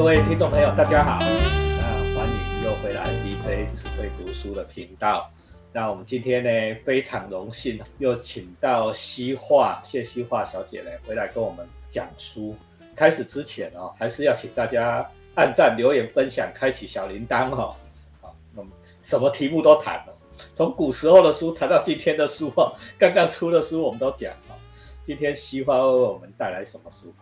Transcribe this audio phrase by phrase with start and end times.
[0.00, 5.30] 各位听众朋友，大家好，那欢迎又回来 DJ 只会读书的频道。
[5.74, 12.56] 那我们今天呢，非常荣幸又请到西化谢西化小姐呢回来跟我们讲书。
[12.96, 17.76] 开始之前哦，还是要请大家按赞、留言、分享、开启小铃铛哈。
[18.22, 18.70] 好，那么
[19.02, 20.18] 什么题目都谈了，
[20.54, 24.56] 从古时候的书谈到今天的书哈，刚刚出的书我们都讲哈。
[25.02, 27.12] 今天西化为我们带来什么书？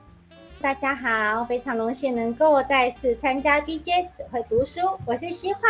[0.61, 5.61] 大家好，非常荣幸能够再次参加 DJ 只会读书，我是西化。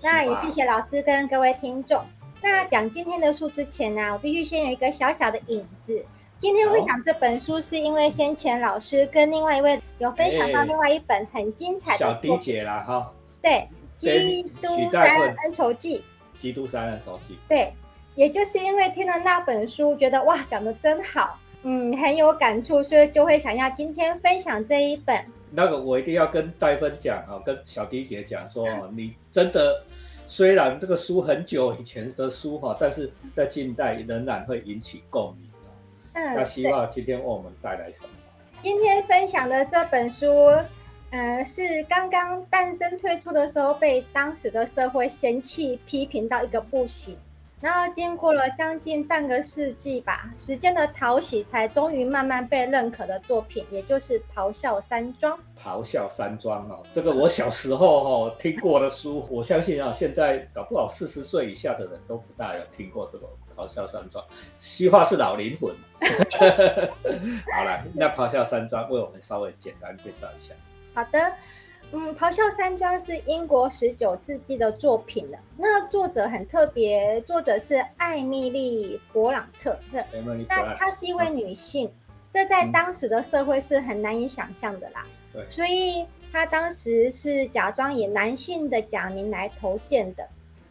[0.00, 2.00] 那也谢谢老师跟各位听众。
[2.40, 6.04] 那讲今天的书之前呢，我必须先有一个小小的引子。
[6.38, 13.12] 今天会讲这本书，是因为先前老师跟另外一位有分享到另外一本很精彩的小迪姐啦，哈。
[13.42, 13.50] 对，
[13.98, 16.04] 《基督山恩仇记》。
[16.40, 17.36] 基督山恩仇记。
[17.48, 17.72] 对，
[18.14, 21.36] 也就是因为听了那本书，觉得哇，讲的真好。
[21.62, 25.16] 嗯，很有感触，所以就会想要今天分享这一本。
[25.50, 29.84] 那个我一定要跟戴芬讲啊，跟小迪姐讲说， 你真的
[30.26, 35.50] 虽然这个书很久以前的书哈，但是在近代仍然会引起共鸣。
[36.14, 38.10] 嗯，那希望今天为我们带来什么？
[38.62, 40.26] 今天分享的这本书，
[41.10, 47.16] 呃，是刚刚诞生推出的时候，被当时的社会嫌弃批评到一个不行。
[47.62, 55.38] 然后经过了将近半个世纪吧，时间的淘洗，才终于慢慢被认可的作品，也就是《咆哮山庄》。
[55.64, 64.24] 咆哮山庄哦，这个我小时候哈听过的书，我相信啊，现在搞不好四十岁以下的人都不大有听过这个《咆哮山庄》。
[64.58, 65.72] 西化是老灵魂。
[67.54, 70.52] 好了，那《咆哮山庄》为我们稍微简单介绍一下。
[70.94, 71.32] 好的。
[71.94, 75.38] 嗯，《咆哮山庄》是英国十九世纪的作品了。
[75.58, 79.78] 那作者很特别，作者是艾米丽·勃朗特。
[80.48, 81.92] 那她是一位女性，
[82.30, 85.06] 这在当时的社会是很难以想象的啦。
[85.34, 90.26] 对，所以她当时是假装以男性的假名来投件的。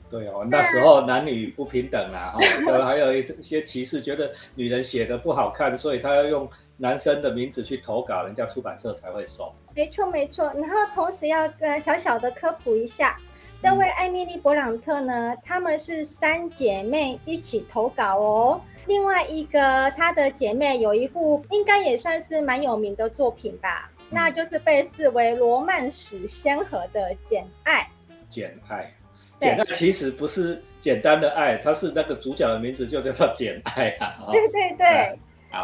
[0.09, 2.39] 对哦，那时候男女不平等啊，哈，
[2.83, 6.49] 还有一些歧视，觉得女人写的不好看，所以她要用
[6.81, 9.53] 男生的名字去投稿，人家出版社才会收。
[9.75, 13.15] 没错没错，然后同时要呃小小的科普一下，
[13.61, 18.61] 这位艾米丽·勃朗特呢，她们是三姐妹一起投稿哦。
[18.87, 27.87] 另外一个她的姐妹有一部应该也算是蛮有名的作品吧，那就是被视为罗曼史先河的《简爱》。
[28.27, 28.91] 简爱，
[29.39, 34.31] 简爱其实不是简单的爱，它是那个主角的名字就叫做简爱啊。
[34.31, 35.19] 对对对。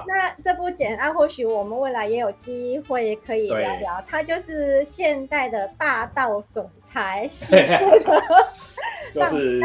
[0.08, 7.28] 那这部《简爱》或许我们未来也有机会可以聊聊，他就是现代的霸道总裁，
[9.12, 9.60] 就是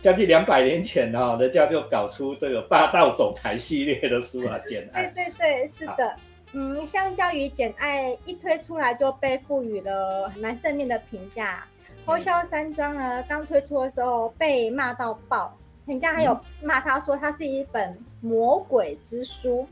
[0.00, 5.06] 将近两百年前哈，人家就搞出这个霸道总裁系列的书啊，《简爱》。
[5.14, 6.16] 对对对，是的，
[6.54, 11.64] 嗯，相较于《简爱》一推出来就被赋予了蛮正面的评价，
[12.08, 15.56] 《咆哮山庄》呢刚推出的时候被骂到爆。
[15.84, 19.66] 人家还有骂他说，他是一本魔鬼之书。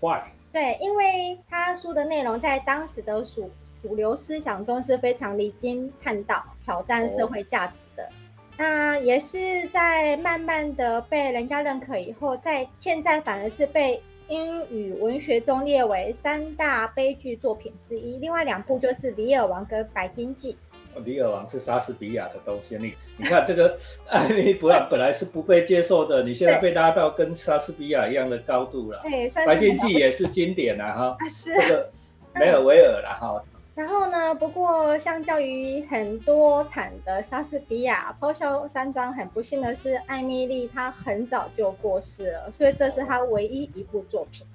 [0.00, 0.22] 坏。
[0.52, 3.50] 对，因为他书的内容在当时的主
[3.82, 8.08] 主流思想中是非常离经叛道、挑战社会价值的。
[8.56, 18.16] 那也是在慢慢的被人家认可以后，在现在反而是被英语文学中列为三大悲剧作品之一。
[18.16, 20.52] 另外两部就是《李尔王》跟《白金记》。
[21.04, 23.76] 李尔王是莎士比亚的东西，你你看这个
[24.08, 24.54] 艾米丽·
[24.90, 29.00] 本来是不被接受的，你现在被拉到跟莎士比亚一样的高度了。
[29.02, 31.16] 对，白金记也是经典啊，哈。
[31.20, 31.90] 啊，是这个
[32.34, 33.42] 梅尔维尔了哈。
[33.74, 44.46] 然后呢，不过相较于很多产的莎士比亚，《咆哮山庄》很不幸的是，艾米丽她很早就过世了，所以这是她唯一一部作品。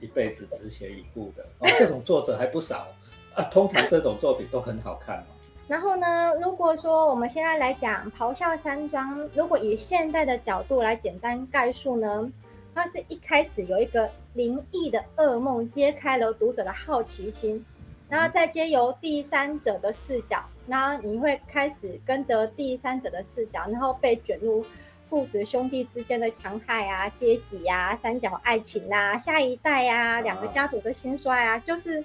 [0.00, 2.86] 一辈子只写一部的，哦，这种作者还不少
[3.34, 3.44] 啊。
[3.50, 5.22] 通常这种作品都很好看。
[5.68, 12.32] 然后呢，如果说我们现在来讲《咆哮山庄》，如果以现代的角度来简单概述呢，
[12.74, 17.62] 它是一开始有一个灵异的噩梦，揭开了读者的好奇心，
[18.08, 24.64] 然后再接由第三者的视角，然后你会开始跟着第三者的视角，然后被卷入
[25.04, 32.02] 父子兄弟之间的强害啊、阶级啊、三角爱情啊、下一代啊、两个家族的兴衰啊，就是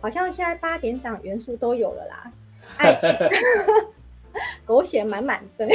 [0.00, 2.32] 好像现在八点档元素都有了啦。
[4.64, 5.68] 狗血满满，对，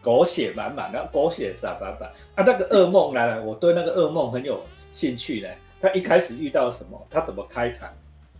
[0.00, 2.44] 狗血满满，那狗血洒满满啊！
[2.46, 4.62] 那个噩梦来了，我对那个噩梦很有
[4.92, 5.58] 兴趣嘞。
[5.80, 7.06] 他一开始遇到什么？
[7.10, 7.88] 他怎么开场？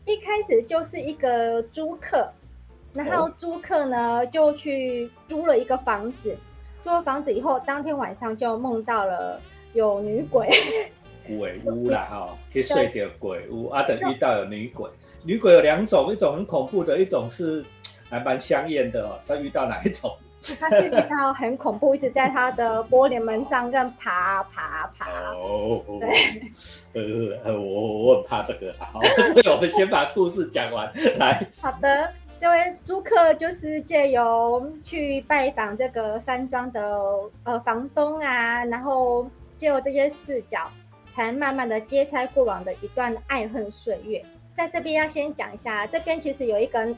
[0.07, 2.27] 一开始就是一个租客，
[2.95, 6.37] 然后租客呢就去租了一个房子，
[6.83, 9.39] 租了房子以后，当天晚上就梦到了
[9.75, 10.49] 有女鬼，
[11.27, 14.89] 鬼屋啦哈， 去睡掉鬼屋啊，等遇到有女鬼。
[15.25, 17.63] 女鬼有两种，一种很恐怖的，一种是
[18.09, 19.19] 还蛮香艳的哦。
[19.23, 20.11] 是遇到哪一种？
[20.61, 25.11] 他是遇到很恐怖，一直在他的玻璃门上跟爬爬爬。
[25.35, 25.83] 哦，
[26.93, 29.01] 对，呃，我我很怕这个，好，
[29.35, 30.89] 所以我们先把故事讲完
[31.19, 31.45] 来。
[31.61, 32.09] 好的，
[32.41, 36.97] 这位租客就是借由去拜访这个山庄的
[37.43, 39.29] 呃房东啊，然后
[39.59, 40.71] 借由这些视角，
[41.13, 44.25] 才慢慢的揭开过往的一段爱恨岁月。
[44.57, 46.95] 在这边要先讲一下，这边其实有一个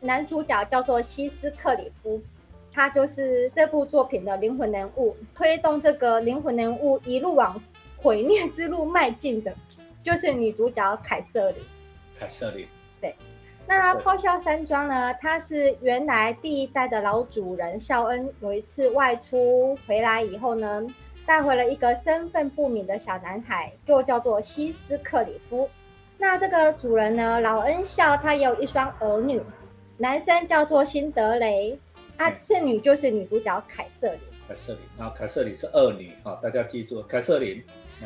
[0.00, 2.20] 男主角叫做西斯克里夫。
[2.70, 7.60] 他就是这部作品的灵魂人物，推动这个灵魂人物一路往
[7.96, 9.52] 毁灭之路迈进的，
[10.04, 11.62] 就是女主角凯瑟琳。
[12.16, 12.68] 凯瑟琳，
[13.00, 13.16] 对。
[13.66, 15.12] 那咆哮山庄呢？
[15.20, 20.86] 它是原来第一代的老主人肖恩有一次外出回来以后呢，
[21.26, 25.68] 带回了一个身份不明的小男孩，就叫做西斯克里夫。
[26.16, 29.40] 那这个主人呢，老恩孝他也有一双儿女，
[29.98, 31.78] 男生叫做辛德雷。
[32.16, 34.18] 啊，次女就是女主角凯瑟琳。
[34.48, 37.62] 凯瑟琳，然后凯瑟琳是二女啊，大家记住，凯瑟琳。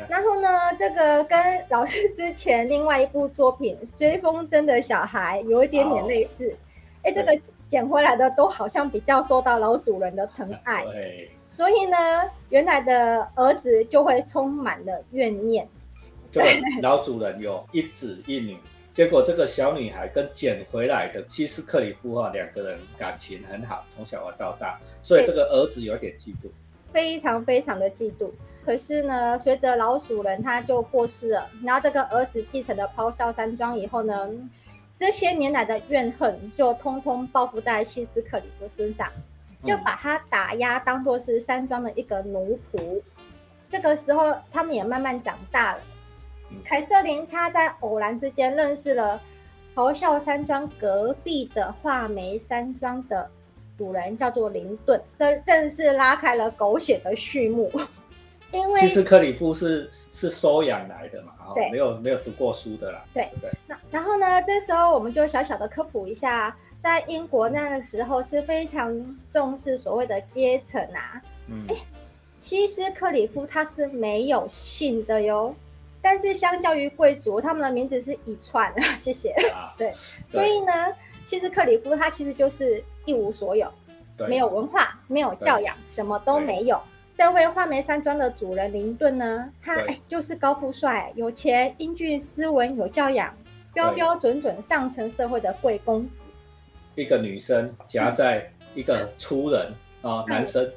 [0.07, 0.47] 然后呢，
[0.77, 6.55] 这个跟老师之前另外一部作品《追风筝的小孩》有一点点类似。
[7.03, 10.83] 哎，这个捡回来的都好像比较受到老主人的疼爱。
[10.85, 11.29] 对。
[11.49, 11.97] 所以呢，
[12.49, 15.67] 原来的儿子就会充满了怨念。
[16.31, 18.57] 对，老主人有一子一女。
[18.93, 26.49] 结果这个小女孩跟捡回来的西斯克里夫哈两个人感情很好，从小玩到大，所以这个儿子有点嫉妒，
[26.91, 28.29] 非常非常的嫉妒。
[28.63, 34.29] 可是呢，随着老主人他就过世了，然后这个儿子继承了咆哮山庄以后呢，
[34.95, 39.11] 这些年来的怨恨就通通报复在西斯克里夫身上，
[39.65, 43.01] 就把他打压当做是山庄的一个奴仆。
[43.71, 45.81] 这个时候，他们也慢慢长大了。
[46.63, 49.19] 凯瑟琳她在偶然之间认识了
[49.75, 53.29] 咆哮山庄隔壁的画眉山庄的
[53.77, 57.71] 主人，叫做林顿，这正是拉开了狗血的序幕。
[58.53, 63.03] 因为其实克里夫是是收养来的嘛，对，没有没有读过书的啦。
[63.11, 63.49] 对对。
[63.65, 71.19] 那然后呢，这时候我们就小小的科普一下，在英国那个时候是非常重视所谓的阶层啊。
[71.47, 71.65] 嗯。
[71.69, 71.75] 哎，
[72.37, 75.55] 西斯克里夫他是没有姓的哟。
[76.03, 78.71] 但是相较于贵族，他们的名字是一串。
[78.99, 79.33] 谢谢。
[79.77, 79.93] 对，
[80.27, 80.71] 所以呢，
[81.25, 83.71] 其实克里夫他其实就是一无所有，
[84.27, 86.77] 没有文化，没有教养，什么都没有。
[87.17, 89.77] 这位画眉山庄的主人林顿呢，他
[90.09, 93.33] 就是高富帅、有钱、英俊、斯文、有教养、
[93.73, 96.25] 标标准准上层社会的贵公子。
[96.95, 100.69] 一个女生夹在一个粗人啊，男生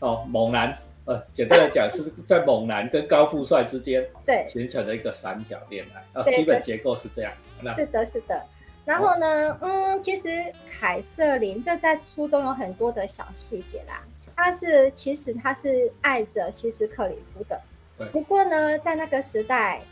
[0.00, 0.76] 哦，猛男。
[1.04, 7.32] 呃，简单来讲，是在猛男跟高富帅之间，对，形成了一个三角恋爱，啊，基本结构是这样。
[7.74, 8.40] 是的，是的。
[8.84, 10.28] 然后呢，嗯，其实
[10.70, 14.02] 凯瑟琳这在书中有很多的小细节啦。
[14.36, 17.60] 她是其实她是爱着西斯克里夫的，
[17.98, 18.06] 对。
[18.08, 19.82] 不过呢，在那个时代，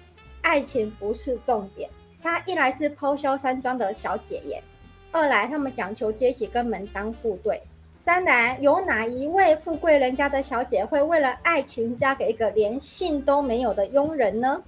[0.42, 1.90] 爱情不是重点。
[2.22, 4.62] 她一来是抛销山庄的小姐姐，
[5.10, 7.60] 二来他们讲求阶级跟门当户对。
[8.00, 14.62] 三男，有哪一位富贵人家的小姐会为了爱情嫁给一个连姓都没有的佣人呢？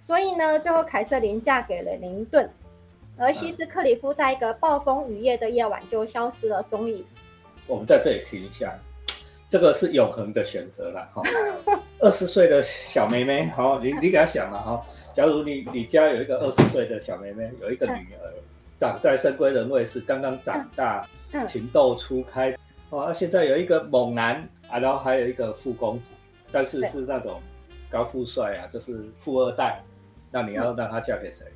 [0.00, 2.48] 所以呢，最后凯瑟琳嫁给了林顿，
[3.16, 7.04] 而西斯克里夫在一个暴风雨夜的夜晚就消失了踪影。
[7.66, 8.72] 我们在这里停一下，
[9.50, 11.22] 这个是永恒的选择了哈。
[11.98, 14.80] 二十岁的小妹妹，好，你你给她想了哈。
[15.12, 18.32] 假如你你家有一个二十岁的小妹妹，有一个女儿，
[18.76, 21.04] 长在深闺人位，是刚刚长大，
[21.48, 22.54] 情窦初开。
[22.90, 26.12] 哦，那现在有一个猛男啊，然后还有一个富公子，
[26.50, 27.40] 但是是那种
[27.90, 29.82] 高富帅啊，就是富二代。
[30.30, 31.46] 那你要让他嫁给谁？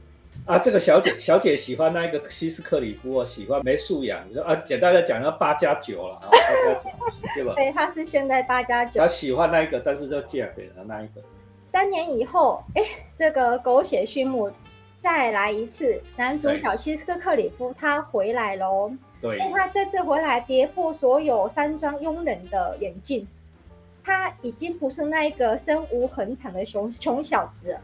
[0.46, 4.20] 啊，这个小姐 小姐喜欢那个西斯克里夫哦，喜欢没素养。
[4.28, 6.90] 你说啊，简单的讲，要八加九了啊，八加九，
[7.34, 7.52] 对吧？
[7.54, 8.98] 对，他是现在八加九。
[8.98, 11.22] 他喜欢那一个，但是就嫁给了那一个。
[11.66, 12.82] 三年以后，哎，
[13.16, 14.50] 这个狗血序幕
[15.02, 18.90] 再来一次，男主角西斯克里夫他回来喽。
[19.22, 23.24] 对，因为他这次回来跌破所有山庄佣人的眼镜，
[24.02, 27.78] 他已经不是那一个身无横产的穷穷小子，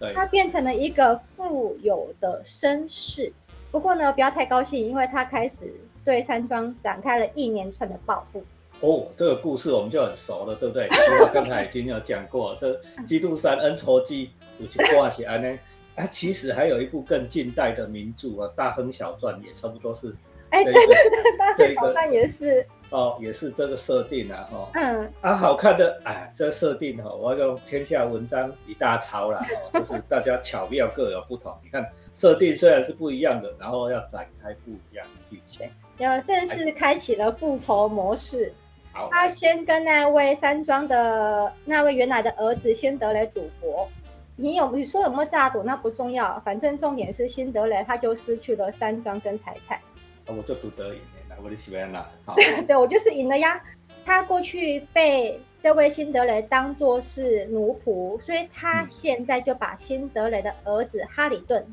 [0.00, 3.32] 对，他变成了一个富有的绅士。
[3.70, 5.72] 不过呢，不要太高兴，因为他开始
[6.04, 8.42] 对山庄展开了一连串的报复。
[8.80, 10.88] 哦，这个故事我们就很熟了，对不对？
[11.32, 12.74] 刚才已经有讲过，这
[13.06, 14.26] 《基督山恩仇记》
[14.58, 15.58] 有去挂起来呢。
[15.94, 20.12] 啊，其实还有一部更近代的名著啊，《大亨小传》也差不多是。
[20.52, 24.68] 哎，这对对对，大 这一个小挑战也是，哦，也是这个设定啊，哦。
[24.74, 31.52] 嗯，啊，好看的，哎，这个设定哦，我要用天下文章一大抄啦，哦， 就是大家巧妙各有不同。
[31.64, 35.66] 你看设定虽然是不一样的，然后要展开不一样的剧情。
[35.98, 38.52] 有正式开启了复仇模式。
[38.92, 43.88] 好，他先跟那位山庄的那位原来的儿子辛德雷赌博。
[44.36, 49.78] 你有你说有没有诈赌那不重要，反正重点是辛德雷他就失去了山庄跟财产。
[50.26, 52.10] 我就读得赢来，我的喜欢啦。
[52.24, 52.36] 好，
[52.66, 53.60] 对我就是赢了呀。
[54.04, 61.64] 他过去被这位辛德雷当作是奴仆，所以他嗯现在就把辛德雷的儿子哈里顿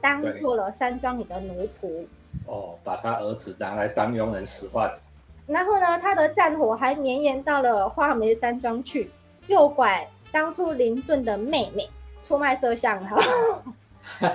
[0.00, 2.04] 当做了山庄里的奴仆。
[2.46, 4.92] 哦，把他儿子拿来当佣人使唤。
[5.46, 9.10] 然后呢，他的战火还绵延到了画眉山庄去，
[9.48, 11.90] 诱拐当初林顿的妹妹，
[12.22, 13.20] 出卖摄像哈。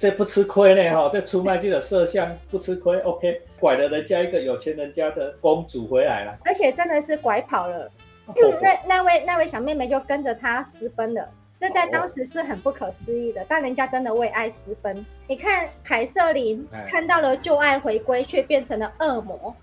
[0.00, 2.98] 这不吃亏呢哈，这出卖这个摄像不吃亏。
[3.00, 6.38] OK，拐了人家一个有钱人家的公主回来了。
[6.42, 7.84] 而且真的是拐跑了。
[8.24, 11.28] 哦那那位那位小妹妹就跟着他私奔了，
[11.58, 15.04] 这在当时是很不可思议的，但人家真的为爱私奔。
[15.26, 19.54] 你看凯瑟琳哎看到了旧爱回归，却变成了恶魔，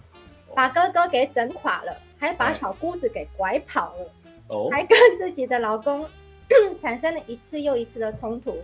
[0.54, 4.12] 把哥哥给整垮了，还把哎小姑子给拐跑了，
[4.50, 6.06] 哦，还跟自己的老公
[6.80, 8.56] 产生了一次又一次的冲突。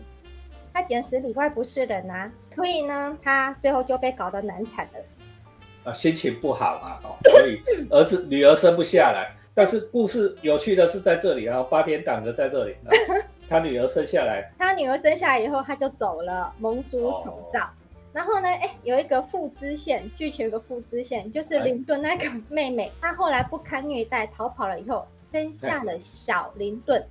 [0.73, 2.31] 他简直里外不是人啊！
[2.55, 5.91] 所以呢，他最后就被搞得难产了。
[5.91, 9.31] 啊，心情不好嘛，哦，所以儿子女儿生不下来。
[9.55, 12.89] 但是故事有趣的是在这里啊，八点档的在这里，啊
[13.47, 17.69] 他女儿生下来，他女儿生下来以后，他就走了，蒙主宠召。
[18.11, 27.03] 然后呢，哎，有一个副支线，剧情有个副支线，就是哎林顿那个妹妹，她后来不堪虐待，逃跑了以后，生下了小林顿，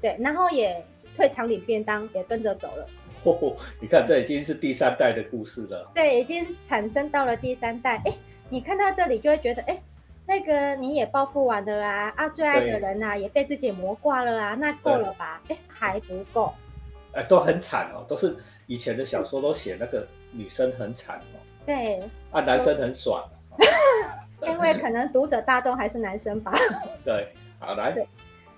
[0.00, 0.84] 对，然后也
[1.16, 2.86] 退场领便当，也跟着走了。
[3.24, 5.90] 哦， 你看这已经是第三代的故事了。
[5.94, 8.00] 对，已经产生到了第三代。
[8.04, 8.12] 哎，
[8.48, 9.80] 你看到这里就会觉得，哎，
[10.26, 15.40] 那个你也报复完了啊，啊，最爱的人啊也被自己磨挂了啊，那够了吧？
[15.48, 16.52] 哎，还不够。
[17.12, 23.56] 哎，都很惨哦，都是以前的小说都写那个女生很惨哦，对，啊，男生很爽、哦。
[24.46, 26.52] 因为可能读者大众还是男生吧。
[27.02, 28.06] 对，好来，对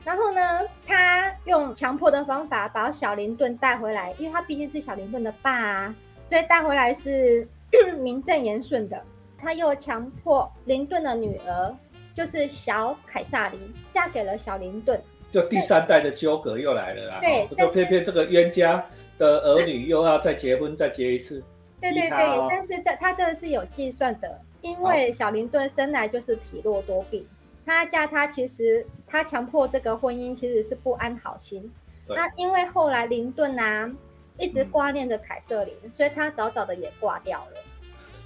[0.09, 0.41] 然后呢，
[0.87, 5.95] 他用强迫的方法把小林顿带回来，因为他毕竟是小林顿的爸、啊，
[6.31, 7.47] 所以带回来是
[8.01, 9.05] 名正言顺的。
[9.37, 11.77] 他又强迫林顿的女儿，
[12.15, 13.61] 就是小凯撒琳，
[13.93, 14.99] 嫁给了小林顿。
[15.31, 17.19] 就第三代的纠葛又来了啦。
[17.21, 18.83] 对哦就偏偏这个冤家
[19.19, 21.45] 的儿女又要再结婚，再结一次。
[21.83, 27.29] 对对对，哦但是这他这个是有计算的，因为小林顿生来就是体弱多病，
[27.69, 31.71] 他嫁他其实他强迫这个婚姻其实是不安好心。
[32.07, 33.91] 那因为后来林顿啊
[34.39, 37.61] 一直嗯挂念着凯瑟琳，所以他早早的也挂掉了。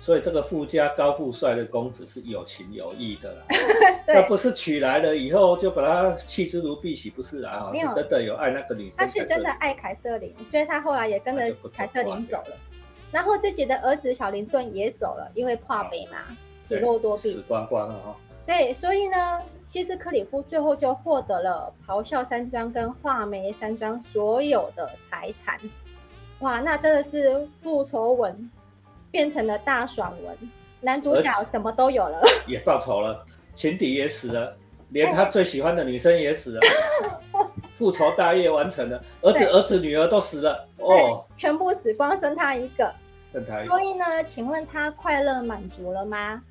[0.01, 3.43] 所以这个富家高富帅的公子是有情有义的啦，
[4.07, 9.07] 那，不是娶来了以后就把他弃之如敝屣，不是啊，是真的有爱那个女生他。
[9.09, 12.57] 是真的爱凯瑟琳，所以他后来也跟着凯瑟琳走了。
[13.11, 16.19] 然后自己的儿子小林顿也走了，因为怕北嘛，
[16.69, 17.43] 体对弱多病死。
[17.49, 18.17] 光光了哈。
[18.45, 25.59] 对，所以呢，希斯克里夫最后就获得了咆哮山庄跟画眉山庄所有的财产。
[26.41, 28.51] 哇，那真的是复仇文
[29.11, 30.37] 变成了大爽文，
[30.81, 32.21] 男主角什么都有了。
[32.49, 34.57] 也报仇了，情敌也死了，
[34.89, 36.61] 连他最喜欢的女生也死了，
[37.77, 42.93] 复仇大业完成了，儿子、对儿子、女儿都死了，哦，全部死光，剩他一个。
[43.33, 46.43] 剩他所以呢，请问他快乐满足了吗？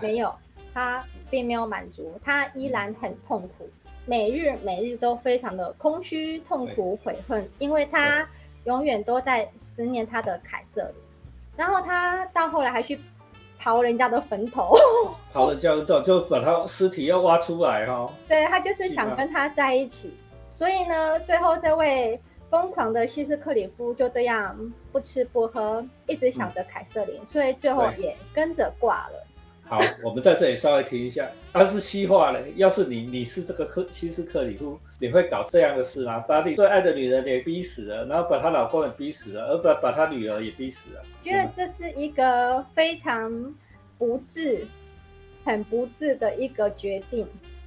[0.00, 0.32] 没有，
[0.72, 3.68] 他并没有满足，他依然很痛苦，
[4.06, 8.28] 每日每日都非常的空虚、痛苦、悔恨，因为他
[8.64, 10.94] 永远都在思念他的凯瑟琳。
[11.56, 12.98] 然后他到后来还去
[13.62, 14.74] 刨人家的坟头，
[15.34, 20.14] 刨人家的就把他尸体要挖出来哈、 哦，对他就是想跟他在一起。
[20.48, 24.56] 所以呢，最后这位疯狂的西斯克里夫就这样
[24.90, 29.26] 不吃不喝，一直想着凯瑟琳，所以最后也跟着挂了。
[29.70, 31.30] 好，我们在这里稍微停一下。
[31.52, 36.18] 他是西化嘞，要是你你是这个克西斯克里夫，你会搞这样的事吗？
[36.26, 41.02] 把你最爱的女人也逼死了，然后把她老公也逼死了，而把把她女儿也逼死了。
[41.22, 43.30] 觉得这是一个非常
[43.96, 44.66] 不智、
[45.44, 47.24] 很不智的一个决定。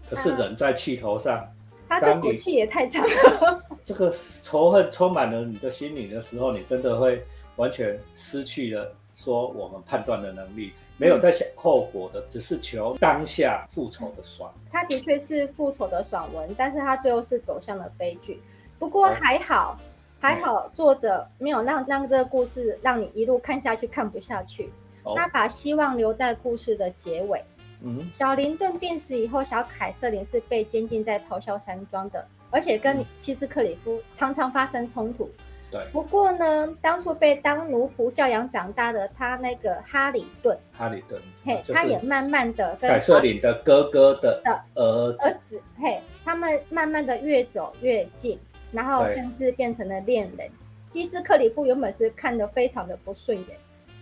[0.10, 1.50] 可是人在气头上，
[1.88, 3.62] 他这当你口气也太长了。
[3.82, 7.24] 这个仇恨充满了你的心里的时候，你真的会
[7.56, 14.52] 完全失去了说我们判断的能力，没有在想后果的，只是求当下复仇的爽。
[14.72, 18.42] 他的确是复仇的爽文，但是他最后是走向了悲剧。
[18.80, 19.78] 不过还好，
[20.20, 24.72] 还好作者没有让让这个故事让你一路看下去看不下去，
[25.04, 27.42] 哦他把希望留在故事的结尾。
[27.86, 35.30] 嗯小林顿病死以后，小凯瑟琳是被监禁在咆哮山庄的，而且跟嗯西斯克里夫常常发生冲突。
[35.74, 44.40] 对，不过呢，当初被当奴仆教养长大的他那个哈里顿，哈里顿，嘿，就他也慢慢的跟凯瑟琳的哥哥的
[44.76, 48.40] 儿子儿子，嘿，他们慢慢的越走越近，
[48.72, 50.48] 然后甚至变成了恋人。
[50.92, 53.58] 基斯克里夫原本是看得非常的不顺眼，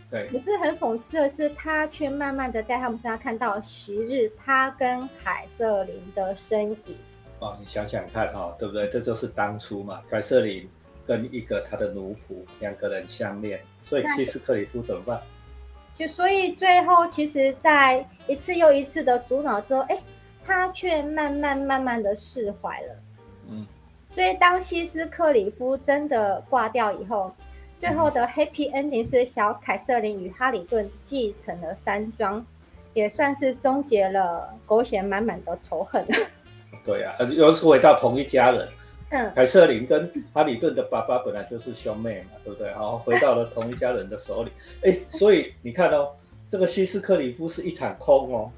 [0.09, 6.97] 对可是很讽刺的是，他却慢慢的在他们身上看到昔日他跟凯瑟琳的身影。
[7.39, 8.89] 哦，你想想看哈、哦，对不对？
[8.89, 10.69] 这就是当初嘛，凯瑟琳
[11.05, 15.21] 跟一个他的奴仆两个人相恋，所以那西斯克里夫怎么办？
[15.93, 19.97] 就所以最后，其实，在一次又一次的阻挠之后，哎，
[20.45, 22.95] 他却慢慢慢慢的释怀了。
[23.49, 23.67] 嗯，
[24.09, 27.35] 所以当西斯克里夫真的挂掉以后，
[27.77, 32.43] 最后的 happy ending 是小凯瑟琳与哈里顿继承了山庄，
[32.93, 36.05] 也算是终结了狗血满满的仇恨。
[36.85, 38.67] 对啊，又是回到同一家人。
[39.11, 42.67] 嗯，凯瑟琳跟哈里顿的爸爸本来就是兄妹嘛，对不对？
[42.69, 44.51] 然后回到了同一家人的手里。
[44.83, 46.11] 哎，所以你看哦，
[46.47, 48.51] 这个希斯克里夫是一场空哦。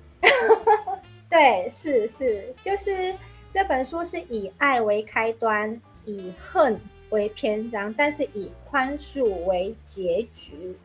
[1.29, 3.13] 对，是是，就是
[3.51, 6.79] 这本书是以爱为开端，以恨
[7.09, 10.77] 为篇章，但是以宽恕为结局。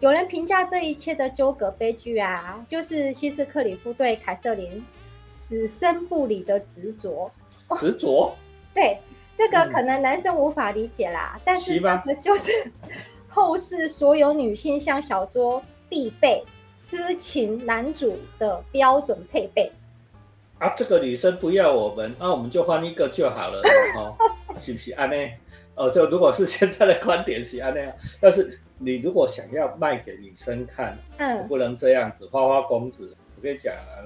[0.00, 4.84] 有人评价这一切的纠葛悲剧啊，就是希斯克里夫对凯瑟琳
[5.26, 7.30] 死生不离的执着。
[7.78, 8.36] 执着，
[8.74, 8.98] 对，
[9.36, 12.52] 这个嗯可能男生无法理解啦，但是是吗这个就是
[13.28, 16.44] 后世所有女性向小说必备
[16.80, 19.70] 痴情男主的标准配备。
[20.58, 23.60] 啊，这个女生不要我们，那、我们就换一个就好了，
[23.96, 24.14] 哦，
[24.56, 25.16] 是不是安呢？
[25.74, 33.14] 哦，就如果是现在的观点是安那样，但是你如果想要卖给女生看，嗯，不能这样子，花花公子。
[33.44, 34.00] 我跟你讲啊，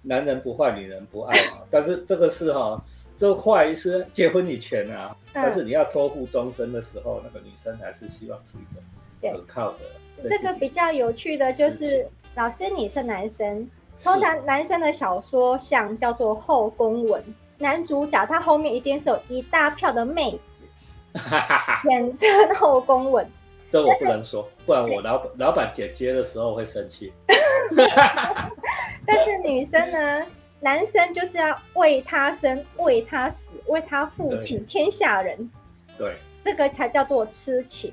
[0.00, 1.60] 男人不坏，女人不爱啊。
[1.70, 2.82] 但是这个是哈、
[3.14, 9.78] 这坏是结婚以前啊，嗯但是你要托付终身的时候，那个女生还是希望是一个可靠的。
[10.26, 13.68] 这个比较有趣的就是，老师你是男生，
[14.02, 17.22] 通常男生的小说像叫做后宫文，
[17.58, 23.26] 男主角他后面一定是有一大票的妹子，哈哈哈，后宫文。
[23.70, 27.12] 这我不能说，不然我老板老板姐接的时候会生气。
[29.06, 30.26] 但是女生呢，
[30.60, 35.50] 男生就是要为他生，为他死，为他负尽天下人，
[35.96, 37.92] 对，这个才叫做痴情。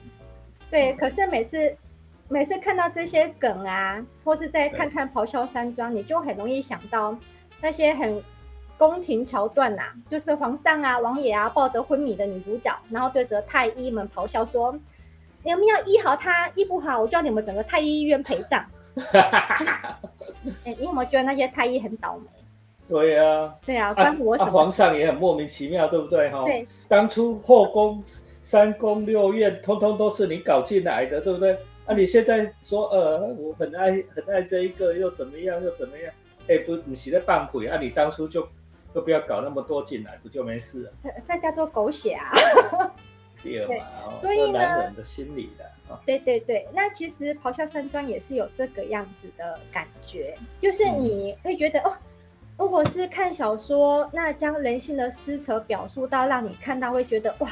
[0.71, 1.75] 对，可是每次
[2.27, 7.15] 每次看到这些梗啊，或是再看看《咆哮山庄》，你就很容易想到
[7.61, 8.21] 那些很
[8.77, 14.77] 宫廷桥段呐、就是皇上啊、王爷啊抱着昏迷的女主角，然后对着太医们咆哮说
[15.45, 18.65] ：“你们要医好他，医不好，我叫你们整个太医医院陪葬。
[20.65, 22.23] ”哎，你有没有觉得那些太医很倒霉？
[22.87, 24.51] 对呀、对啊，啊，关我什啊，么？
[24.51, 26.43] 皇上也很莫名其妙，对不对哈？
[26.45, 28.03] 对，当初后宫、
[28.41, 31.53] 三宫六院，通通都是你搞进来的，对不对？
[31.85, 36.11] 啊，你现在说，呃，我很爱很爱这一个，又怎么样，又怎么样？
[36.47, 37.77] 哎，不，你是在扮鬼啊？
[37.79, 38.47] 你当初就
[38.95, 40.91] 就不要搞那么多进来，不就没事了？
[41.03, 42.31] 这这叫做狗血啊！
[43.53, 43.81] 对
[44.19, 51.95] 所以呢这男人的心理的啊，对对对，那其实《咆哮山庄》也是有这个样子的感觉，就是你会觉得、哦，
[52.57, 57.51] 如果是看小说，那将人性的撕扯表述到让你看到，会觉得哇，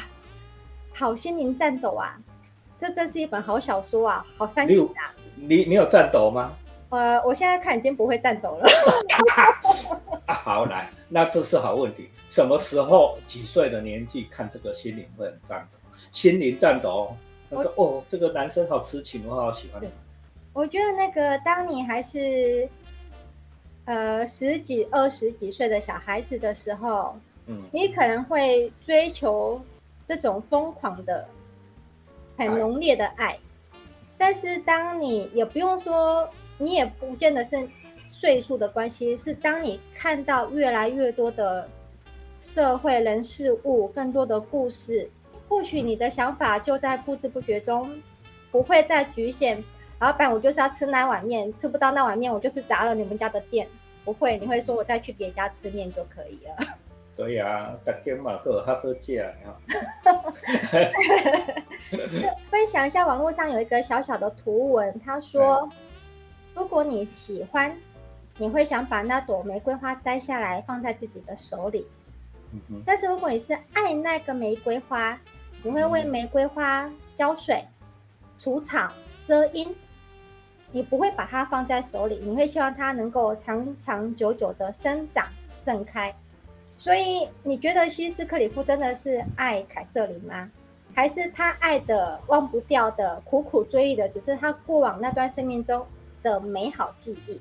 [0.93, 2.17] 好心灵战斗啊！
[2.79, 5.13] 这真是一本好小说啊，好煽情啊！
[5.35, 6.53] 你你有战斗吗？
[6.89, 8.67] 呃，我现在看已经不会战斗了。
[10.25, 12.09] 啊，好来，那这是好问题。
[12.29, 15.77] 什么时候几岁的年纪看这个心灵会很战斗？
[16.11, 16.89] 心灵战斗。
[16.89, 17.17] 哦，
[17.49, 19.79] 那个哦，这个男生好痴情，我好喜欢。
[19.79, 19.89] 对。
[20.53, 22.69] 我觉得那个当你还是
[23.85, 27.15] 呃十几、二十几岁的小孩子的时候，
[27.47, 29.59] 嗯，你可能会追求
[30.07, 31.27] 这种疯狂的、
[32.37, 33.37] 很浓烈的爱，
[34.17, 36.29] 但是当你也不用说，
[36.59, 37.67] 你也不见得是
[38.07, 41.67] 岁数的关系，是当你看到越来越多的
[42.41, 45.09] 社会人事物、更多的故事，
[45.53, 47.87] 或许你的想法就在不知不觉中
[48.51, 49.63] 不会再局限。
[49.99, 53.67] 老板，我就是要吃那碗面，吃不到那碗面，我就是砸了你们家的店。
[54.03, 56.65] 不会，你会说我再去别家吃面就可以了。
[57.15, 59.55] 对呀、大家嘛都有哈喝价哈。
[62.49, 65.69] 分享一下网络上有一个小小的图文，他说，
[66.55, 67.77] 如果你喜欢，
[68.37, 71.85] 你会想把那朵玫瑰花摘下来放在自己的手里；
[72.51, 75.17] 嗯哼，但是如果你是爱那个玫瑰花，
[75.63, 77.63] 你会为玫瑰花浇水、
[78.37, 78.91] 除草、
[79.25, 79.73] 遮阴。
[80.71, 85.25] 你不会把它放在手里，你会希望它能够长长久久的生长
[85.63, 86.13] 盛开。
[86.77, 90.51] 所以你觉得西斯克里夫真的是爱凯瑟琳吗？
[90.95, 95.83] 还是他爱的忘不掉的、苦苦追忆的，只是他过往那段生命中
[96.21, 97.39] 的美好记忆？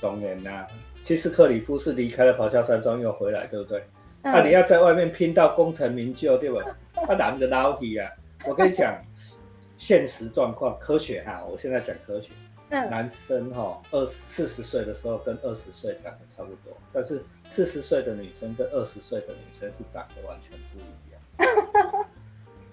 [0.00, 0.66] 当然啦，
[1.00, 3.82] 西斯克里夫是离开了咆哮山庄又回来，对不对？
[4.22, 6.62] 那你要在外面拼到功成名就，对吧？
[6.94, 8.08] 他男的老体啊！
[8.46, 8.96] 我跟你讲，
[9.76, 12.32] 现实状况，科学哈，我现在讲科学。
[12.70, 22.06] 男生哈，二四十岁的时候跟二十岁长得差不多，但是四十岁的女生跟二十岁的女生是长得完全不一样。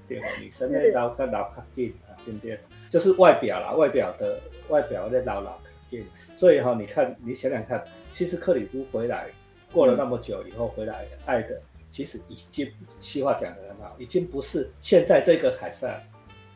[0.08, 2.58] 对吧，女生的老看老看劲啊，对不对？
[2.90, 6.06] 就是外表啦，外表的外表的老老看劲。
[6.34, 7.84] 所以哈，你看，你想想看，
[8.14, 9.28] 其实克里夫回来
[9.72, 15.90] 过了那么久以后回来爱的，其实已经，西话讲的很好，已经不是现在这个凯撒，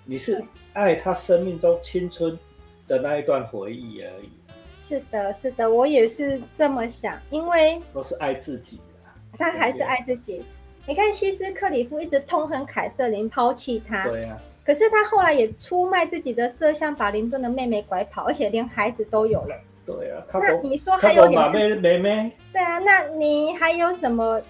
[0.06, 2.38] 你是爱他生命中青春。
[2.86, 4.30] 的那一段回忆而已。
[4.78, 10.44] 是的，是的，我也是这么想，因为都是爱自己的，他还是爱自己。
[10.86, 14.38] 你看，西斯克里夫一直痛恨凯瑟琳抛弃他，对呀。
[14.66, 19.58] 可是他后来也出卖自己的色相，把林顿的妹妹拐跑，而且连孩子都有了。
[19.86, 20.24] 对啊。
[20.34, 22.32] 那你说还有马妹妹妹？
[22.52, 24.42] 对啊，那你还有什么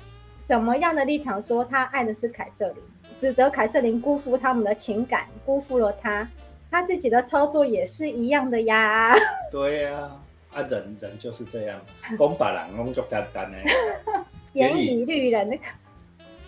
[0.47, 2.75] 什么样的立场说他爱的是凯瑟琳，
[3.17, 6.27] 指责凯瑟琳辜负他们的情感，辜负了他？
[6.71, 9.15] 他自己的操作也是一样的呀。
[9.51, 10.11] 对呀，
[10.53, 11.79] 啊人人就是这样，
[12.17, 13.57] 公把人弄就简单呢。
[14.53, 15.63] 严以律人，那个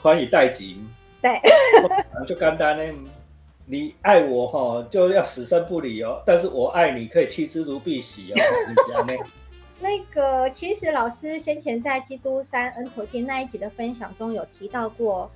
[0.01, 0.79] 宽以待己。
[1.21, 1.39] 对，
[2.27, 2.83] 就简单呢。
[3.65, 6.21] 你爱我哈，就要死生不离哦。
[6.25, 9.25] 但是我爱你，可以弃之如敝屣哦。
[9.79, 15.29] 那个，其实老师先前在《基督山恩仇记》那一集的分享中有提到过，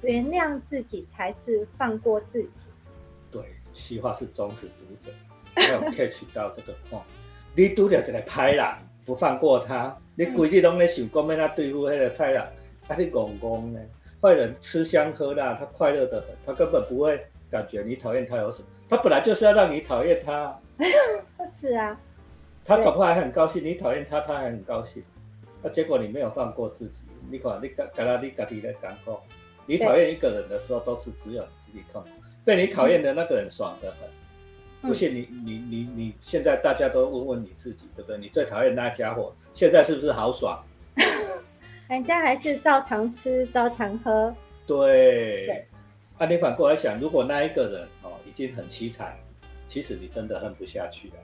[0.00, 2.70] 原谅自己才是放过自己。
[3.30, 3.42] 对。
[3.72, 5.10] 西话是忠实读者，
[5.72, 7.00] 要 catch 到这个 point。
[7.56, 8.66] 你拄着一个歹人，
[9.06, 13.80] 不放过他，你规日拢咧想讲要他对付那个歹人，啊你戆戆呢？
[14.20, 17.18] 坏人吃香喝辣，他快乐的很，他根本不会
[17.52, 20.58] 感觉你讨厌他有什么，他本来就是要让你讨厌他。
[21.46, 22.00] 是啊，
[22.64, 25.04] 他搞不好还很高兴，你讨厌他，他还很高兴。
[25.62, 29.22] 那结果你没有放过自己，你看你刚刚刚你家己在讲过，
[29.66, 32.08] 你讨厌一个人的时候，都是只有自己痛苦。
[32.44, 34.08] 被你讨厌的那个人爽得很，
[34.88, 38.18] 不信你你你你现在大家都问问你自己，对不对？
[38.18, 40.64] 你最讨厌那家伙，现在是不是好爽？
[41.88, 44.34] 人家还是照常吃，照常喝。
[44.66, 45.66] 对。
[46.18, 49.16] 啊，你反过来想，如果那一个人哦已经很凄惨，
[49.66, 51.14] 其实你真的恨不下去了。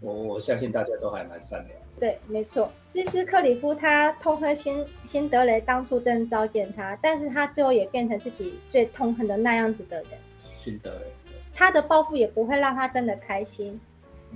[0.00, 1.78] 我我相信大家都还蛮善良。
[2.00, 2.72] 对，没错。
[2.88, 10.12] 其实克里夫他痛恨辛辛德雷当初真召见他，但是他最后也变成自己最痛恨的那样子的人。
[10.38, 13.78] 辛德雷，他的报复也不会让他真的开心，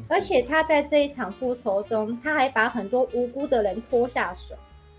[0.09, 4.55] 而且他在这一场复仇中，他还把很多无辜的人拖下水。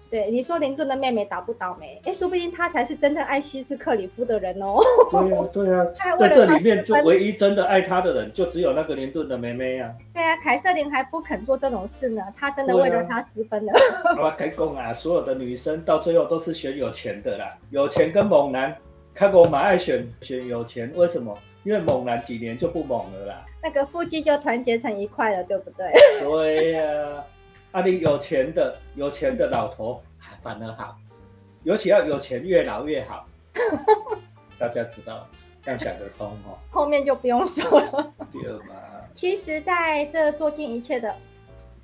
[0.09, 1.99] 对，你说林顿的妹妹倒不倒霉？
[2.05, 4.79] 哎，说不定她才是真正爱西斯克里夫的人哦。
[5.11, 5.85] 对啊，对啊，
[6.17, 9.91] 在这里面就唯一真的爱他的人，就只有那个林顿的妹妹啊。
[10.13, 13.73] 对啊，凯瑟琳还不肯做这种事呢，她真的为了他私奔了。
[14.17, 18.75] 我跟你讲啊，所有的女生到最后都是选有钱的啦，有钱跟猛男。
[19.13, 21.33] 看过蛮爱选选有钱，为什么？
[21.63, 23.45] 因为猛男几年就不猛了啦。
[23.63, 25.89] 那个夫妻就团结成一块了，对不对？
[26.19, 26.83] 对呀。
[26.83, 27.23] 啊，
[27.81, 30.01] 你有钱的，有钱的老头
[30.41, 30.97] 反而好，
[31.63, 33.27] 尤其要有钱越老越好。
[34.59, 35.27] 大家知道，
[35.63, 36.57] 这样想得通哦。
[36.69, 38.13] 后面就不用说了。
[38.31, 38.75] 第二嘛。
[39.13, 41.15] 其实，在这做尽一切的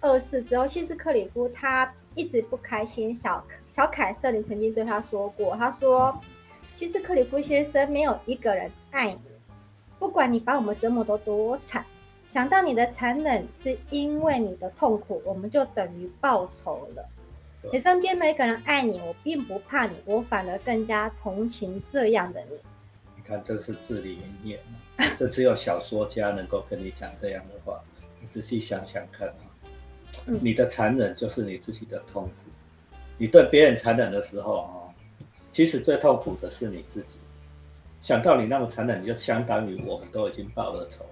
[0.02, 3.14] 恶事之后，希斯克里夫他一直不开心。
[3.14, 6.18] 小小凯瑟琳曾经对他说过，他说
[6.76, 9.20] ：“希斯克里夫先生没有一个人爱你，
[9.98, 11.86] 不管你把我们折磨得多惨。”
[12.32, 17.06] 想到你的残忍是因为你的痛苦，我们就等于报仇了。
[17.74, 22.56] 你身边没个人爱你，我并不怕你，我反而更加同情这样的你。
[23.18, 24.60] 你看，这是至理名言，
[25.18, 27.84] 这只有小说家能够跟你讲这样的话。
[28.22, 29.44] 你仔细想想看啊，
[30.26, 32.32] 你的残忍就是你自己的痛苦。
[33.18, 34.88] 你对别人残忍的时候啊，
[35.52, 37.20] 其实最痛苦的是你自己。
[38.00, 41.06] 想到你那么残忍，你就相当于我们都已经报了仇。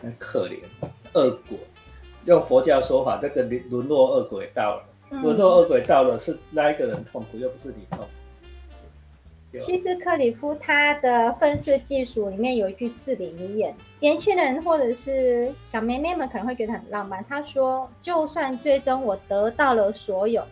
[0.00, 0.58] 很可怜，
[1.14, 1.58] 恶鬼。
[2.24, 8.06] 用佛教说法，这个沦落恶鬼到了，沦落恶鬼到了，是那一个人痛苦，又不是你痛。
[9.60, 17.24] 其实克里夫他的愤世嫉俗里面有一句至理名言，年轻人或者是小妹妹们可能会觉得很浪漫。
[17.28, 20.42] 他说：“就算最终我得到了所有，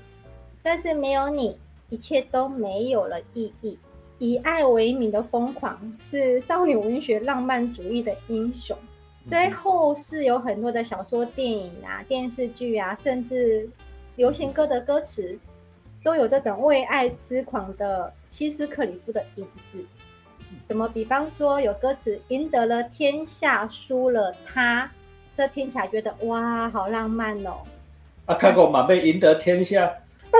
[0.63, 3.77] 但是没有你，一切都没有了意义。”
[4.21, 8.77] 以爱为名的疯狂，是少女文学浪漫主义的英雄。
[9.25, 13.69] 所以后世有很多的小说、电影啊、电视剧啊，甚至
[14.17, 15.39] 流行歌的歌词，
[16.03, 19.85] 都有这种为爱痴狂的西斯克里夫的影子。
[20.67, 20.87] 怎么？
[20.89, 24.91] 比方说有歌词“赢得了天下，输了他”，
[25.35, 27.63] 这听起来觉得哇，好浪漫哦。
[28.27, 29.91] 啊，看过马被赢得天下，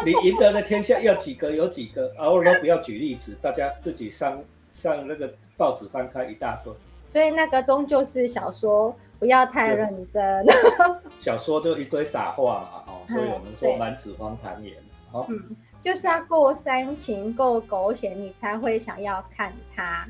[0.05, 1.51] 你赢得了天下要几个？
[1.51, 2.13] 有几个？
[2.19, 6.71] 啊，我都不要举例子，大家自己上上那个报纸翻开一大堆。
[7.13, 10.47] 所以那个终究是小说，不要太认真。
[11.21, 14.75] 小说就一堆傻话嘛，哦，所以我们说满纸荒唐言，
[15.13, 20.09] 哦，嗯，就是要够煽情、够狗血，你才会想要看它。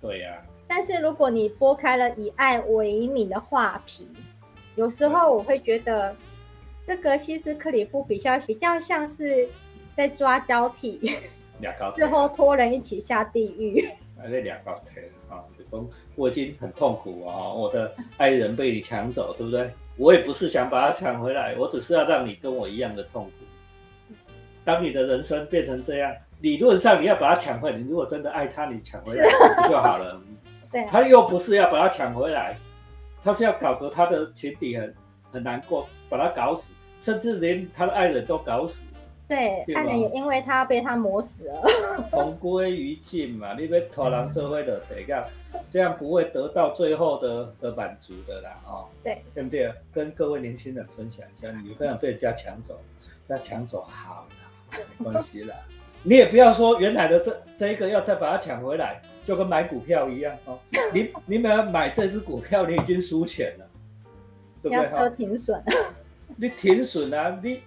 [0.00, 0.42] 对呀。
[0.66, 4.08] 但是如果你剥开了以爱为名的画皮，
[4.74, 6.16] 有时候我会觉得，
[6.86, 9.46] 这个西斯克里夫比较比较像是
[9.94, 11.14] 在抓交替，
[11.94, 13.86] 最后拖人一起下地狱。
[14.16, 15.10] 那两高铁
[15.70, 15.84] 啊。
[16.16, 17.52] 我已经很痛苦啊！
[17.52, 19.70] 我的爱人被你抢走，对不对？
[19.96, 23.30] 我也不是想把他抢回来，我只是要让你跟我一样的痛苦。
[24.64, 27.78] 当你的人生变成这样，理论上你要把他抢回来。
[27.78, 29.24] 你如果真的爱他，你抢回来
[29.62, 30.20] 不就好了？
[30.70, 30.84] 对。
[30.86, 32.56] 他又不是要把他抢回来，
[33.22, 34.94] 他是要搞得他的情敌很
[35.32, 38.82] 很难过，把他搞死，甚至连他的爱人都搞死。
[39.28, 41.62] 对，爱人也因为他被他磨死了。
[42.10, 45.22] 同归于尽嘛，你被拖人做会的这样，
[45.68, 49.70] 这样不会得到最后的的满足的啦，哦，对，对不对？
[49.92, 52.80] 跟各位年轻人分享一下，你不想被人家抢走，
[53.26, 54.26] 那抢走好
[54.72, 55.54] 了，没关系啦。
[56.02, 60.58] 你也不要说原来的这这一个要再把它抢回来，就跟买股票一样哦。
[60.94, 63.66] 你你买买这只股票，你已经输钱了，
[64.62, 64.76] 对不对？
[64.76, 65.62] 要设停损。
[66.34, 67.60] 你停损啊，你。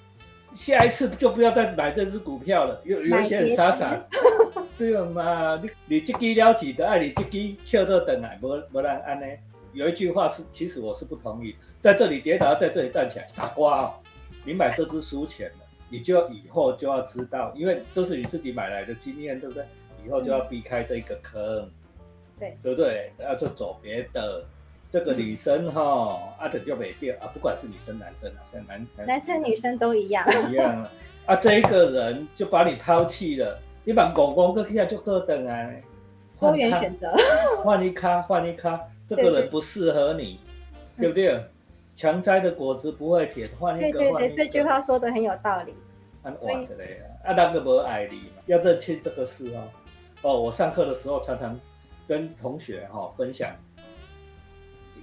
[0.54, 2.82] 下一次就不要再买这只股票了。
[2.84, 4.06] 有有一些人傻傻，
[4.78, 5.60] 对嘛？
[5.64, 9.26] 你你这支了起的爱你这支跳到等来，不不然安呢？
[9.74, 11.56] 有一句话是，其实我是不同意。
[11.80, 13.94] 在这里跌倒，在这里站起来，傻瓜哦！
[14.44, 19.64] 你买这只输钱了，你就要以后就要知道，因为这是你自己买来的经验，对不对？
[20.06, 21.72] 以后就要避开这个坑，
[22.40, 23.14] 对对不对？
[23.20, 24.44] 要就走别的。
[24.92, 30.86] 这个女生哈，啊，等就没变啊，不管是女生男生啊，像男男生女生都一样一样
[31.26, 31.36] 啊。
[31.38, 35.72] 这一个人就把你抛弃了，你把狗公跟现在就各等啊，
[36.38, 37.14] 多元选择，
[37.64, 38.78] 换一咖换一咖，
[39.08, 40.40] 这个人不适合你，
[40.98, 41.42] 对不对？
[41.96, 45.74] 强摘的果子不会甜，换一个对对对，这句话说的很有道理。
[46.24, 49.64] 啊，哇之类啊，啊，那个不爱你嘛，要认清这个事哦。
[50.24, 51.58] 哦，我上课的时候常常
[52.08, 53.50] 跟同学哈分享。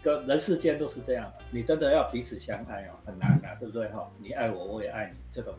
[0.03, 4.11] 个人世间都是这样的，你真的要彼此相爱哦，很难的，对不对哈？
[4.19, 5.55] 你爱我，我也爱你，这种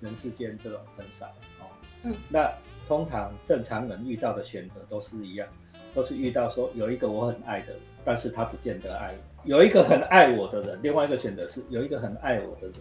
[0.00, 1.26] 人世间这种很少
[1.60, 1.66] 哦。
[2.02, 2.52] 嗯，那
[2.86, 5.48] 通常正常人遇到的选择都是一样，
[5.94, 12.74] 都是遇到说有一个我很爱的，但是他不见得爱我；有一个很爱我的人，另外一个选择是有一个很爱我的人，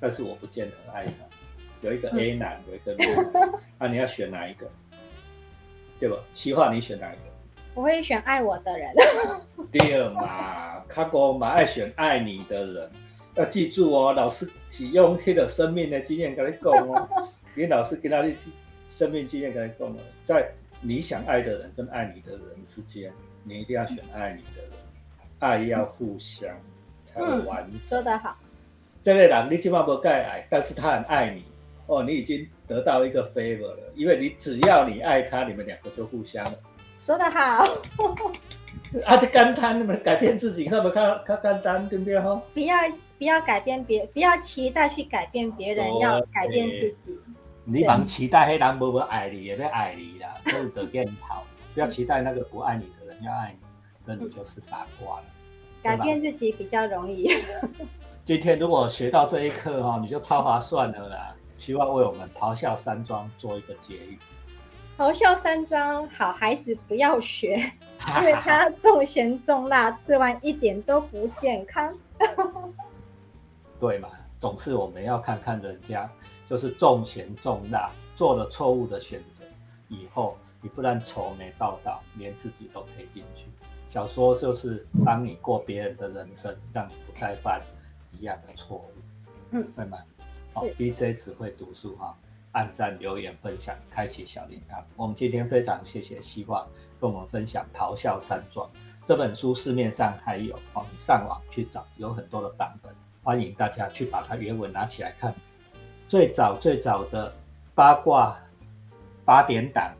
[0.00, 1.12] 但是我不见得爱他。
[1.82, 4.66] 有一个 A 男，有一个 B 男，啊，你要选哪一个？
[6.00, 6.16] 对吧？
[6.34, 7.22] 七话你选哪一个？
[7.76, 8.90] 我会选爱我的人。
[9.70, 12.90] 第二嘛，卡哥嘛爱选爱你的人，
[13.34, 14.14] 要记住哦。
[14.14, 17.06] 老师只用他的生命的经验跟你讲哦，
[17.54, 18.32] 你老师跟他的
[18.88, 23.12] 生命经验跟你讲哦，在你想爱的人跟爱你的人之间，
[23.44, 24.72] 你一定要选爱你的人，
[25.40, 26.48] 爱要互相
[27.04, 27.70] 才会完。
[27.84, 28.34] 说得好。
[29.02, 31.44] 这类人你起码不该爱，但是他很爱你
[31.88, 36.54] 哦，你已经得到一个 favor 了，因为你只要你爱他，你们两个就互相了。
[37.06, 37.64] 说得好，
[39.06, 40.90] 啊，这干单，你们改变自己，是不？
[40.90, 42.18] 看看干单，对不对？
[42.18, 42.76] 哈，不要
[43.16, 47.20] 不要改变别，不要期待去改变别人，要改变自己。
[47.62, 51.46] 你忙期待黑人不不爱你，也别爱你啦， 都是得变好。
[51.74, 53.64] 不要期待那个不爱你的人要爱你，
[54.04, 55.24] 那你就是傻瓜了。
[55.84, 57.30] 改变自己比较容易。
[58.24, 61.36] 今天如果学到这一课哈，你就超划算了啦。
[61.54, 64.18] 希望为我们咆哮山庄做一个结语。
[64.96, 67.56] 咆哮山庄，好孩子不要学，
[68.18, 71.94] 因为他重咸重辣，吃完一点都不健康。
[73.78, 74.08] 对嘛？
[74.40, 76.10] 总是我们要看看人家，
[76.48, 79.44] 就是重咸重辣，做了错误的选择，
[79.88, 83.44] 以后你不但仇没报到，连自己都赔进去。
[83.88, 87.60] 小说就是帮你过别人的人生，让你不再犯
[88.12, 88.92] 一样的错误。
[89.50, 89.98] 嗯，对吗？
[90.52, 92.16] 是 BJ 只会读书哈。
[92.56, 94.82] 按赞、留言、分享、开启小铃铛。
[94.96, 96.66] 我们今天非常谢谢希望
[96.98, 98.66] 跟我们分享《咆哮山庄》
[99.04, 102.90] 这本书，市面上还有哦，你上网去找，有很多的版本，
[103.22, 105.34] 欢迎大家去把它原文拿起来看。
[106.08, 107.30] 最早最早的
[107.74, 108.34] 八卦
[109.24, 109.94] 八点档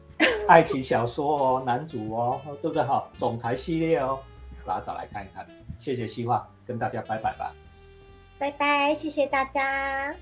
[0.48, 3.06] 爱情小说哦，男主哦，对不对哈？
[3.18, 4.18] 总裁系列哦，
[4.64, 5.46] 把它找来看一看。
[5.78, 7.52] 谢谢西望，跟大家拜拜吧。
[8.38, 10.14] 拜拜，谢谢大家。